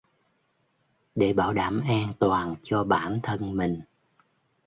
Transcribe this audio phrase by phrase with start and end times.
[1.15, 3.81] Để bảo đảm an toàn cho bản thân mình